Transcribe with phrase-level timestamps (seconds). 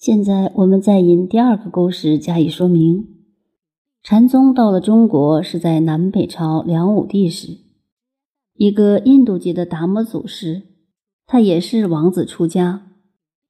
[0.00, 3.06] 现在我们再引第二个故事加以说明。
[4.02, 7.58] 禅宗到了中国是在南北朝梁武帝时，
[8.54, 10.62] 一个印度籍的达摩祖师，
[11.26, 12.86] 他也是王子出家。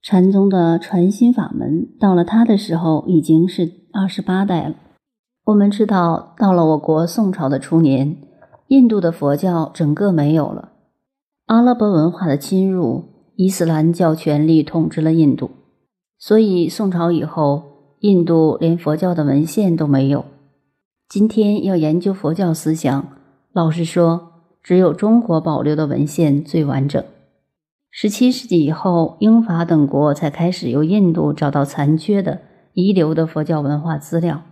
[0.03, 4.75] 禅宗的传心法门到了他的时候已经是二十八代了。
[5.45, 8.17] 我们知道，到了我国宋朝的初年，
[8.67, 10.73] 印度的佛教整个没有了，
[11.46, 13.05] 阿拉伯文化的侵入，
[13.37, 15.51] 伊斯兰教权力统治了印度，
[16.21, 20.27] 所以宋朝以后，印度连佛教的文献都没有。
[21.09, 23.09] 今天要研究佛教思想，
[23.55, 27.03] 老实说，只有中国保留的文献最完整。
[27.91, 32.43] 十七世纪以后，英法等国才开始由印度找到残缺的
[32.75, 34.43] 遗留的佛教文化资料，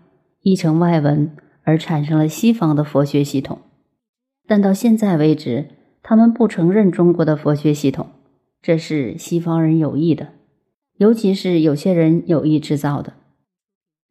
[0.41, 1.31] 译成外文，
[1.65, 3.59] 而产生了西方的佛学系统。
[4.47, 5.69] 但到现在为止，
[6.03, 8.07] 他们不承认中国的佛学系统，
[8.63, 10.29] 这是西方人有意的，
[10.99, 13.15] 尤其是有些人有意制造的。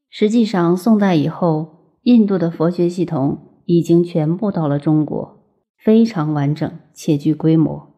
[0.10, 5.44] 实际上，宋代以后，印度的佛学系统已经全部到了中国，
[5.78, 7.94] 非常完整且具规模。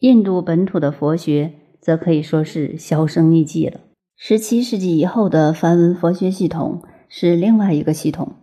[0.00, 3.80] 印度本土的佛学则可以说是销声匿迹了。
[4.16, 8.34] 十七世纪以后的梵文佛学系统是另外一个系统，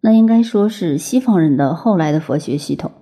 [0.00, 2.92] 那应该说是西方人的后来的佛学系统。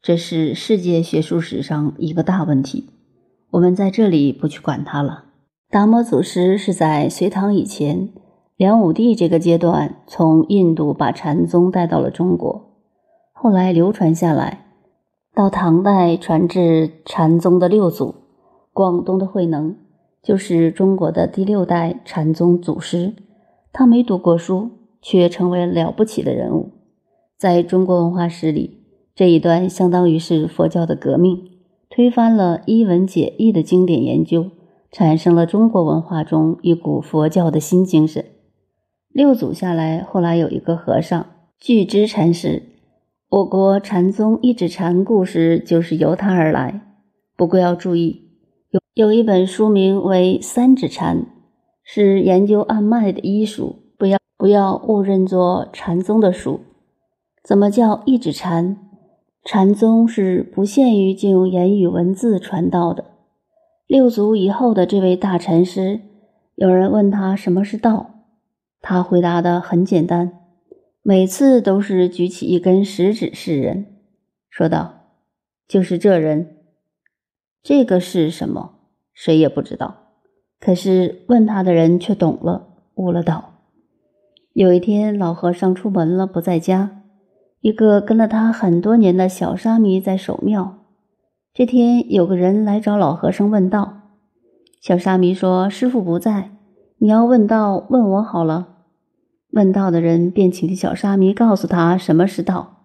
[0.00, 2.88] 这是世界学术史上一个大问题，
[3.50, 5.24] 我们在这里不去管它了。
[5.70, 8.08] 达摩祖师是在隋唐以前，
[8.56, 12.72] 梁武帝这个阶段从印度把禅宗带到了中国，
[13.34, 14.64] 后来流传下来。
[15.34, 18.14] 到唐代传至禅宗的六祖，
[18.72, 19.76] 广东的慧能
[20.22, 23.12] 就是中国的第六代禅宗祖师。
[23.70, 24.70] 他没读过书，
[25.02, 26.70] 却成为了不起的人物。
[27.36, 28.78] 在中国文化史里，
[29.14, 31.38] 这一段相当于是佛教的革命，
[31.90, 34.46] 推翻了一文解义的经典研究，
[34.90, 38.24] 产生了中国文化中一股佛教的新精神。
[39.08, 41.26] 六祖下来，后来有一个和尚
[41.58, 42.62] 巨知禅师。
[43.30, 46.80] 我国禅宗一指禅故事就是由他而来。
[47.36, 48.30] 不过要注意，
[48.70, 51.18] 有有一本书名为《三指禅》，
[51.84, 56.60] 是研究按脉的医书，不要不要误认作禅宗的书。
[57.44, 58.78] 怎么叫一指禅？
[59.44, 63.04] 禅宗是不限于借用言语文字传道的。
[63.88, 66.00] 六祖以后的这位大禅师，
[66.56, 68.26] 有人问他什么是道，
[68.82, 70.30] 他回答的很简单。
[71.02, 73.86] 每次都是举起一根食指示人，
[74.50, 75.06] 说道
[75.66, 76.58] ：“就是这人。”
[77.64, 78.74] 这个是什么？
[79.14, 80.12] 谁也不知道。
[80.60, 83.54] 可是问他的人却懂了，悟了道。
[84.52, 87.04] 有一天，老和尚出门了，不在家。
[87.62, 90.74] 一个跟了他很多年的小沙弥在守庙。
[91.58, 94.02] 这天，有个人来找老和尚问道。
[94.80, 96.52] 小沙弥说：“师傅不在，
[96.98, 98.76] 你要问道，问我好了。”
[99.50, 102.84] 问道的人便请小沙弥告诉他什么是道。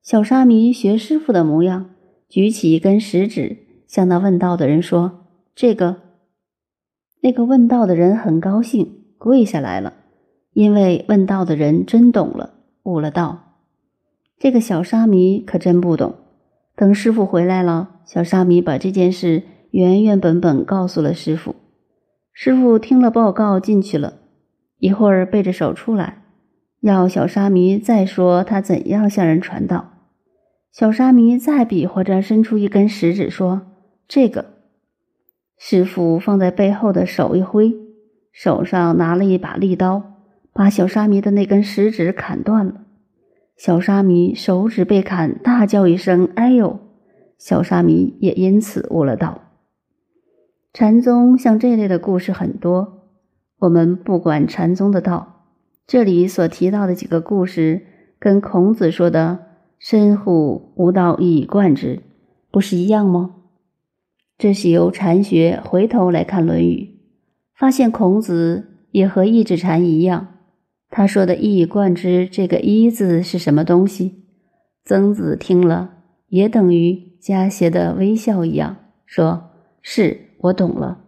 [0.00, 1.90] 小沙弥学师傅的模样，
[2.26, 5.96] 举起一根食指，向那问道的人说：“这个。”
[7.20, 9.92] 那个问道的人很高兴，跪下来了，
[10.54, 12.54] 因为问道的人真懂了，
[12.84, 13.58] 悟了道。
[14.38, 16.14] 这个小沙弥可真不懂。
[16.76, 21.56] 等师傅回来了，小沙弥把这件事原原本本告诉了师傅。
[22.32, 24.18] 师傅听了报告，进去了。
[24.78, 26.22] 一会儿背着手出来，
[26.82, 29.94] 要小沙弥再说他怎样向人传道。
[30.70, 33.62] 小沙弥再比划着伸出一根食指说
[34.06, 34.44] ：“这个。”
[35.56, 37.74] 师傅放在背后的手一挥，
[38.30, 40.02] 手上拿了一把利刀，
[40.52, 42.82] 把小沙弥的那根食指砍断了。
[43.56, 46.78] 小沙弥手指被砍，大叫一声：“哎呦！”
[47.38, 49.40] 小沙弥也因此悟了道。
[50.72, 53.08] 禅宗像这类的故事很多。
[53.60, 55.46] 我们不管禅宗的道，
[55.86, 57.86] 这里所提到的几个故事，
[58.18, 59.46] 跟孔子说的
[59.80, 62.02] “身乎吾道，以贯之”，
[62.52, 63.36] 不是一样吗？
[64.36, 66.90] 这是由禅学回头来看《论语》，
[67.58, 70.35] 发现孔子也和一指禅一样。
[70.88, 74.24] 他说的“一以贯之”这个“一”字是什么东西？
[74.84, 75.94] 曾子听了，
[76.28, 79.50] 也等于加些的微笑一样，说
[79.82, 81.04] ：“是我懂了。”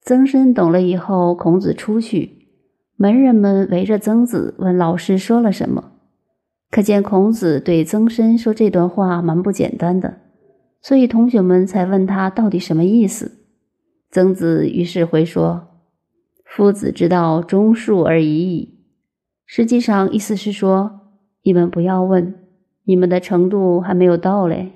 [0.00, 2.48] 曾参懂了以后，孔子出去，
[2.96, 5.92] 门人们围着曾子问老师说了什么。
[6.70, 10.18] 可见孔子对曾参说这段话蛮不简单的，
[10.80, 13.32] 所以同学们才问他到底什么意思。
[14.10, 15.68] 曾子于是回说
[16.46, 18.76] ：“夫子之道，忠恕而已矣。”
[19.50, 21.00] 实际上意思是说，
[21.42, 22.34] 你们不要问，
[22.84, 24.72] 你们的程度还没有到嘞。